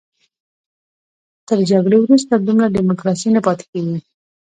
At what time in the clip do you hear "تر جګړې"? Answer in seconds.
1.47-1.97